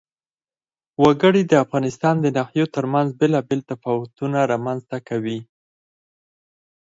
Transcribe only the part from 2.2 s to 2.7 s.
د ناحیو